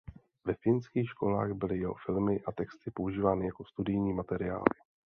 [0.45, 4.65] Ve finských školách byly jeho filmy a texty používány jako studijní materiály.